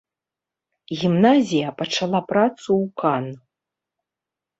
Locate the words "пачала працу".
1.81-2.65